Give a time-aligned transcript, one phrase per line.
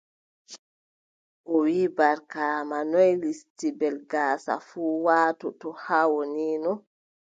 [1.53, 6.71] O wii, Barkaama, noy listibel gaasa fuu waatoto haa wonino?